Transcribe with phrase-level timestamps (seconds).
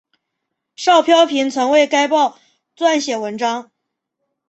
[0.75, 2.39] 邵飘萍曾为该报
[2.75, 3.69] 撰写文章。